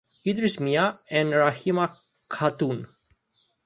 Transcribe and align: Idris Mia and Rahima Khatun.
Idris 0.25 0.59
Mia 0.59 0.97
and 1.11 1.31
Rahima 1.31 1.95
Khatun. 2.27 2.87